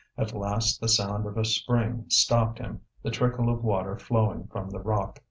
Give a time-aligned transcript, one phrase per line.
[0.17, 4.71] At last the sound of a spring stopped him, the trickle of water flowing from
[4.71, 5.19] the rock.